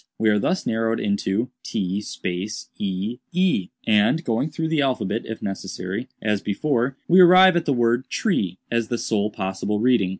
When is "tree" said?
8.09-8.57